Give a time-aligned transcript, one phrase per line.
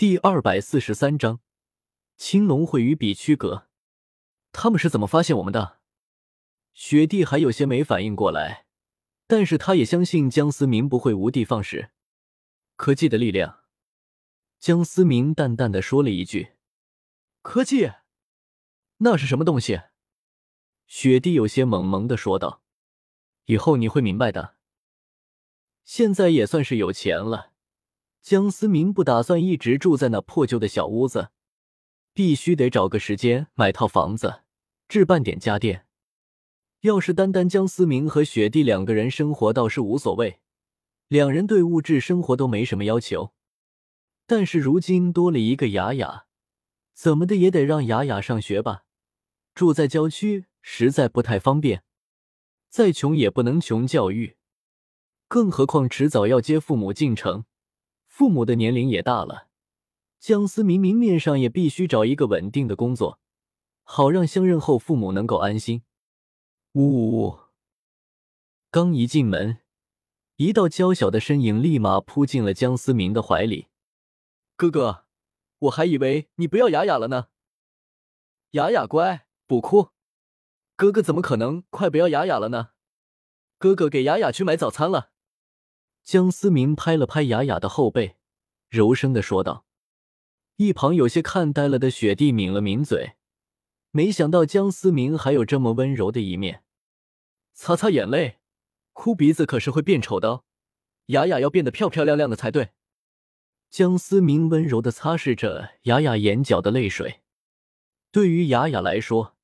[0.00, 1.40] 第二百四十三章，
[2.16, 3.68] 青龙会与比区阁。
[4.50, 5.80] 他们是怎么发现我们的？
[6.72, 8.64] 雪帝还有些没反应过来，
[9.26, 11.90] 但是他也相信江思明不会无的放矢。
[12.76, 13.60] 科技的力量，
[14.58, 16.52] 江思明淡淡的说了一句
[17.44, 17.92] ：“科技，
[19.00, 19.82] 那是什么东西？”
[20.88, 22.62] 雪帝有些懵懵的说道
[23.44, 24.56] ：“以后你会明白的。
[25.84, 27.48] 现在也算是有钱了。”
[28.22, 31.30] 江思明不打算一直住在那破旧的小屋子，
[32.12, 34.42] 必须得找个时间买套房子，
[34.88, 35.86] 置办点家电。
[36.80, 40.40] 要是单单江思明和雪弟两个人生活倒是无所谓，
[41.08, 43.32] 两人对物质生活都没什么要求。
[44.26, 46.26] 但是如今多了一个雅雅，
[46.94, 48.84] 怎么的也得让雅雅上学吧？
[49.54, 51.82] 住在郊区实在不太方便，
[52.68, 54.36] 再穷也不能穷教育，
[55.26, 57.44] 更何况迟早要接父母进城。
[58.20, 59.48] 父母的年龄也大了，
[60.18, 63.18] 江思明明面上也必须找一个稳定的工作，
[63.82, 65.84] 好让相认后父母能够安心。
[66.72, 67.38] 呜呜呜！
[68.70, 69.60] 刚一进门，
[70.36, 73.68] 一道娇小的身影立马扑进了江思明的怀里。
[74.54, 75.06] 哥哥，
[75.60, 77.28] 我还以为你不要雅雅了呢。
[78.50, 79.92] 雅雅乖，不哭。
[80.76, 82.72] 哥哥怎么可能快不要雅雅了呢？
[83.56, 85.12] 哥哥给雅雅去买早餐了。
[86.02, 88.16] 江思明拍了拍雅雅的后背，
[88.68, 89.64] 柔声的说道。
[90.56, 93.14] 一旁有些看呆了的雪地抿了抿嘴，
[93.90, 96.64] 没想到江思明还有这么温柔的一面。
[97.54, 98.38] 擦擦眼泪，
[98.92, 100.44] 哭鼻子可是会变丑的。
[101.06, 102.70] 雅雅要变得漂漂亮亮的才对。
[103.70, 107.20] 江思明温柔的擦拭着雅雅眼角的泪水。
[108.10, 109.36] 对于雅雅来说，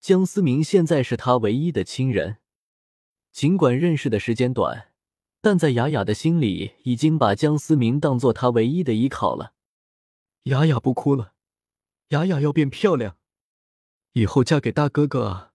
[0.00, 2.38] 江思明现在是他唯一的亲人，
[3.30, 4.87] 尽管认识的时间短。
[5.48, 9.54] 但在雅雅的心里，已经把江思明当做她唯一的依靠了。
[10.42, 11.32] 雅雅不哭了，
[12.08, 13.16] 雅雅要变漂亮，
[14.12, 15.52] 以后嫁给大哥哥啊！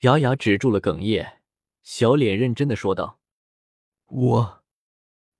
[0.00, 1.42] 雅雅止住了哽咽，
[1.82, 3.20] 小脸认真的说道
[4.08, 4.64] ：“我……”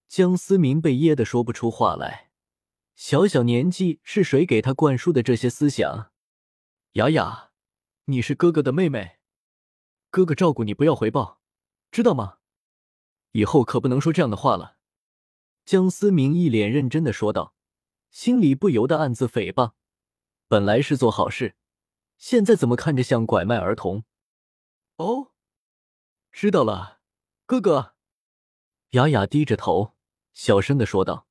[0.08, 2.32] 江思明被噎得说不出话来。
[2.94, 6.10] 小小年纪，是谁给他灌输的这些思想？
[6.92, 7.52] 雅雅，
[8.04, 9.20] 你是哥哥的妹妹，
[10.10, 11.40] 哥哥照顾你，不要回报，
[11.90, 12.40] 知道吗？
[13.34, 14.76] 以后可不能说这样的话了，
[15.64, 17.52] 江思明一脸认真的说道，
[18.10, 19.72] 心里不由得暗自诽谤。
[20.46, 21.56] 本来是做好事，
[22.16, 24.04] 现在怎么看着像拐卖儿童？
[24.98, 25.32] 哦，
[26.30, 27.00] 知道了，
[27.44, 27.94] 哥哥。
[28.90, 29.94] 雅雅低着头，
[30.32, 31.26] 小声的说道。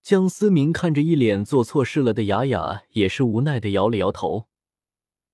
[0.00, 4.48] 江思明看着一脸做错事了的雅雅，也是无奈的摇了摇头。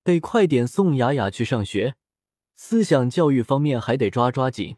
[0.03, 1.95] 得快点送雅雅去上学，
[2.55, 4.77] 思想教育方面还得抓抓紧。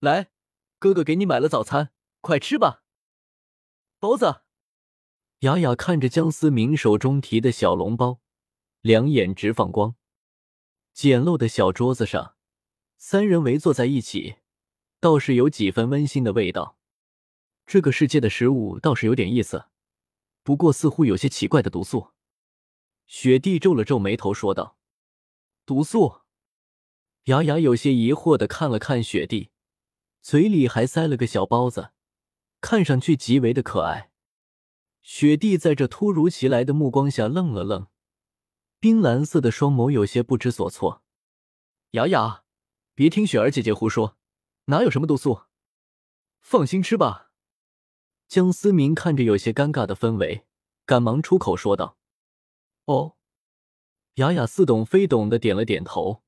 [0.00, 0.30] 来，
[0.78, 2.84] 哥哥给你买了早餐，快吃吧。
[3.98, 4.42] 包子。
[5.40, 8.20] 雅雅看着江思明手中提的小笼包，
[8.80, 9.96] 两眼直放光。
[10.92, 12.36] 简陋的小桌子上，
[12.96, 14.36] 三人围坐在一起，
[15.00, 16.78] 倒是有几分温馨的味道。
[17.66, 19.66] 这个世界的食物倒是有点意思，
[20.42, 22.12] 不过似乎有些奇怪的毒素。
[23.06, 24.76] 雪帝皱了皱眉头说道
[25.66, 26.20] ：“毒素。”
[27.24, 29.50] 雅雅有些疑惑的看了看雪帝。
[30.20, 31.92] 嘴里还塞了个小包子，
[32.60, 34.10] 看上去极为的可爱。
[35.02, 37.86] 雪帝在这突如其来的目光下愣了愣，
[38.78, 41.02] 冰蓝色的双眸有些不知所措。
[41.92, 42.44] 雅雅，
[42.94, 44.18] 别听雪儿姐姐胡说，
[44.66, 45.42] 哪有什么毒素？
[46.40, 47.30] 放心吃吧。
[48.26, 50.44] 江思明看着有些尴尬的氛围，
[50.84, 51.96] 赶忙出口说道
[52.84, 53.16] ：“哦。”
[54.16, 56.22] 雅雅似懂非懂的点了点头，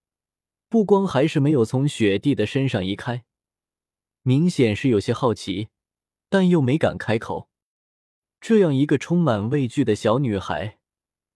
[0.69, 3.25] 不光还是没有从雪帝的身上移开。
[4.23, 5.69] 明显是有些好奇，
[6.29, 7.49] 但又没敢开口。
[8.41, 10.79] 这样一个充满畏惧的小女孩，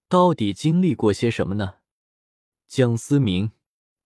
[0.09, 1.77] 到底经历过些什么呢？
[2.67, 3.53] 江思明，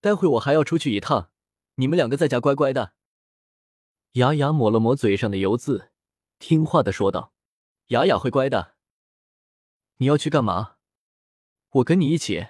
[0.01, 1.31] 待会我还要出去一趟，
[1.77, 2.95] 你们两个在家乖乖的。
[4.13, 5.91] 雅雅抹了抹嘴上的油渍，
[6.39, 7.33] 听话的说道
[7.89, 8.77] ：“雅雅会乖的。”
[9.99, 10.77] 你要去干嘛？
[11.71, 12.49] 我跟你一起。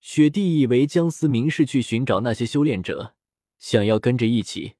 [0.00, 3.14] 雪帝以为江思明是去寻找那些修炼者，
[3.58, 4.76] 想要跟着一起。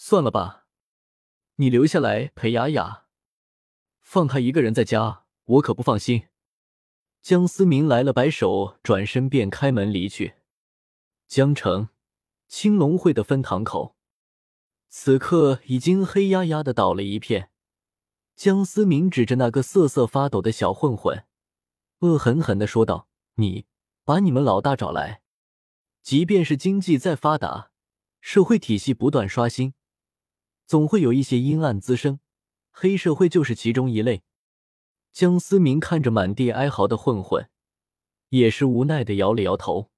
[0.00, 0.64] 算了吧，
[1.56, 3.06] 你留下来陪雅雅，
[4.00, 6.28] 放她一个人在家，我可不放心。
[7.20, 10.36] 江思明来了，摆手，转身便开门离去。
[11.26, 11.88] 江城
[12.46, 13.96] 青龙会的分堂口，
[14.88, 17.50] 此刻已经黑压压的倒了一片。
[18.36, 21.26] 江思明指着那个瑟瑟发抖的小混混，
[21.98, 23.66] 恶狠狠的说道：“你
[24.04, 25.22] 把你们老大找来，
[26.02, 27.72] 即便是经济再发达，
[28.20, 29.74] 社会体系不断刷新。”
[30.68, 32.20] 总会有一些阴暗滋生，
[32.70, 34.22] 黑社会就是其中一类。
[35.10, 37.48] 江思明看着满地哀嚎的混混，
[38.28, 39.90] 也是无奈的摇了摇头。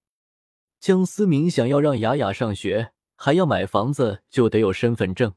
[0.79, 5.35] 江思明想要让雅雅上学，还要买房子，就得有身份证。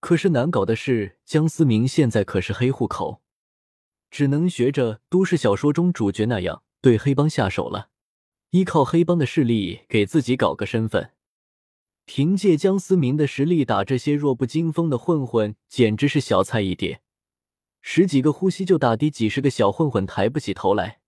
[0.00, 3.22] 可是难搞的是，江思明现在可是黑户口，
[4.10, 7.90] 只能学着都市小说中主角那样对黑帮下手了，
[8.50, 11.12] 依靠黑帮的势力给自己搞个身份。
[12.06, 17.00] 凭借江思明的实力打这些弱不禁风的混混，简直是小菜一碟。
[17.80, 21.00] 十几个呼吸就打的几十个小混混抬不起头来。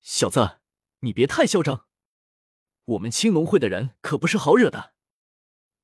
[0.00, 0.58] 小子，
[1.00, 1.86] 你别太嚣张，
[2.84, 4.92] 我们青龙会的人可不是好惹的。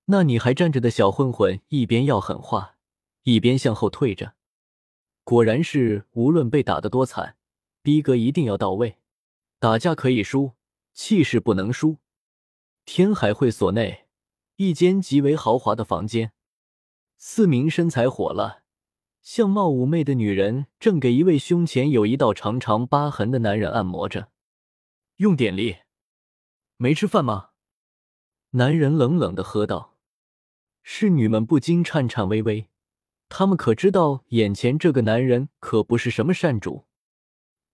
[0.06, 2.76] 那你还站着的小混混一边要狠话，
[3.22, 4.34] 一边向后退着。
[5.22, 7.36] 果然是，无论被打得多惨，
[7.82, 8.98] 逼格一定要到位。
[9.58, 10.52] 打架可以输，
[10.92, 11.98] 气势不能输。
[12.84, 14.03] 天海会所内，
[14.56, 16.32] 一间极为豪华的房间，
[17.16, 18.62] 四名身材火辣、
[19.20, 24.30] 相貌妩媚的女人正给一位胸前有一道长长疤痕的男人按摩着。
[25.16, 25.78] 用点力，
[26.76, 27.50] 没吃饭吗？
[28.50, 29.96] 男人冷冷的喝道。
[30.82, 32.68] 侍女们不禁颤颤巍巍，
[33.28, 36.86] 他们可知道眼前这个男人可不是什么善主。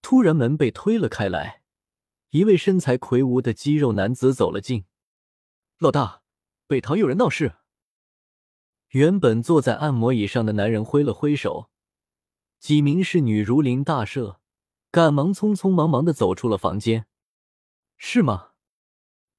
[0.00, 1.60] 突然，门被推了开来，
[2.30, 4.86] 一位身材魁梧的肌肉男子走了进。
[5.78, 6.22] 老大，
[6.70, 7.56] 北堂有人闹事。
[8.90, 11.68] 原本坐在按摩椅上的男人挥了挥手，
[12.60, 14.36] 几名侍女如临大赦，
[14.92, 17.08] 赶忙匆匆忙忙的走出了房间。
[17.96, 18.52] 是吗？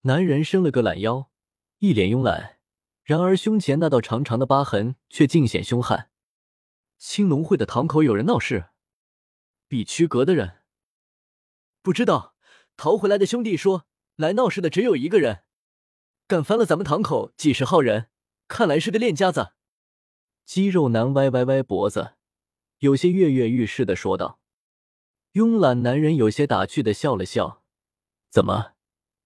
[0.01, 1.31] 男人伸了个懒腰，
[1.77, 2.57] 一脸慵懒。
[3.01, 6.11] 然而，胸前那道长长的疤痕却尽显凶悍。
[6.97, 8.71] 青龙会的堂口有人闹事，
[9.69, 10.63] 比区阁的人
[11.81, 12.35] 不知道。
[12.75, 13.87] 逃回来的兄弟说，
[14.17, 15.45] 来闹事的只有一个人，
[16.31, 18.07] 干翻了咱们堂口几十号人，
[18.47, 19.51] 看来是个练家子。
[20.45, 22.13] 肌肉男歪歪歪脖子，
[22.77, 24.39] 有些跃跃欲试的说道。
[25.33, 27.65] 慵懒男人有些打趣的笑了笑
[28.31, 28.75] ：“怎么，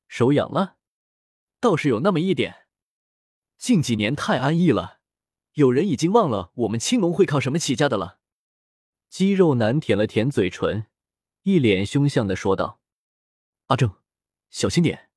[0.08, 0.78] 手痒了？
[1.60, 2.66] 倒是有那么一点。”
[3.60, 4.98] 近几年太安逸了，
[5.54, 8.18] 有人已经忘了我们青龙会靠什么起家的了。
[9.12, 10.88] 肌肉男舔了舔嘴唇，
[11.44, 12.82] 一脸凶相的说道
[13.70, 13.94] ：“阿正，
[14.50, 15.12] 小心点，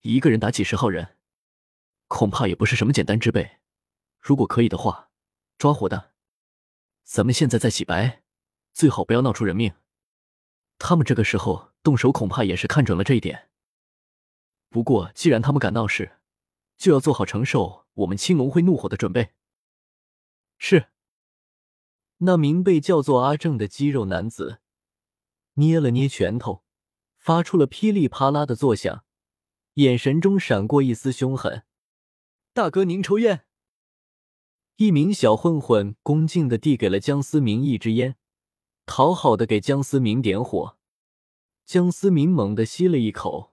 [0.00, 1.15] 一个人打几十号人，
[2.08, 3.58] 恐怕也不是什么简单之辈。
[4.20, 5.10] 如果可以的话，
[5.58, 6.12] 抓活的。
[7.04, 8.22] 咱们现在在洗白，
[8.72, 9.74] 最好不要闹出人命。
[10.78, 13.48] 他们这个时候动手，恐怕也是看准了这一点。
[14.68, 16.18] 不过既然他们敢闹事，
[16.76, 19.32] 就要做好承受我们青龙会怒火的准备。
[20.58, 20.88] 是。
[22.18, 24.60] 那名被叫做阿正的肌肉男子
[25.54, 26.64] 捏了捏拳头，
[27.18, 29.04] 发出了噼里啪啦的作响，
[29.74, 31.65] 眼神中闪过一丝凶狠。
[32.56, 33.44] 大哥，您抽烟？
[34.76, 38.16] 一名小混混恭敬的递给了江思明一支烟，
[38.86, 40.78] 讨好的给江思明点火。
[41.66, 43.52] 江思明猛地吸了一口，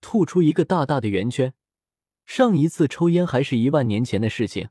[0.00, 1.54] 吐出一个大大的圆圈。
[2.26, 4.68] 上一次抽烟还是一万年前的事情，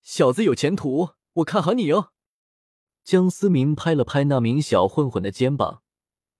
[0.00, 2.12] 小子有前途，我看好你哟。
[3.02, 5.82] 江思明拍了拍那名小混混的肩膀，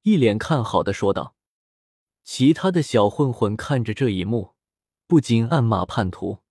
[0.02, 1.34] 一脸看好的说道。
[2.22, 4.54] 其他的小混混看着这一幕，
[5.08, 6.43] 不禁暗骂叛徒。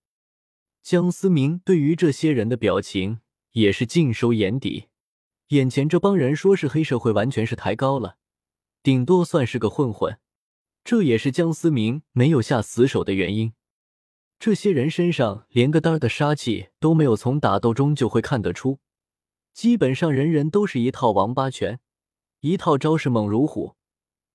[0.84, 3.22] 江思明对于这些人的表情
[3.54, 4.90] 也是尽收眼底，
[5.48, 8.18] 眼前这帮人说是黑社会，完全是抬高了，
[8.84, 10.20] 顶多算是个混混，
[10.84, 13.54] 这也是江思明没有下死手的原因。
[14.38, 18.80] 这些人身上连个单的杀气都没有，从打斗中就会看得出。
[19.54, 21.80] 基本上人人都是一套王八拳，
[22.42, 23.78] 一套招式猛如虎，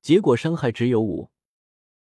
[0.00, 1.31] 结果伤害只有五